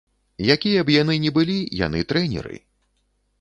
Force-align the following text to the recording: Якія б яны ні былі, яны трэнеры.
Якія 0.53 0.81
б 0.87 0.95
яны 1.01 1.17
ні 1.25 1.31
былі, 1.35 1.59
яны 1.85 2.03
трэнеры. 2.13 2.55